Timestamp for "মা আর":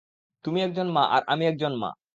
0.89-1.21